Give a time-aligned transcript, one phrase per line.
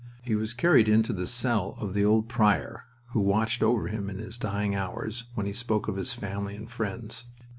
[0.23, 4.17] He was carried into the cell of the old prior, who watched over him in
[4.17, 7.25] his dying hours when he spoke of his family and friends.